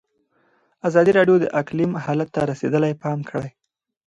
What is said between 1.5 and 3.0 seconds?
اقلیم حالت ته رسېدلي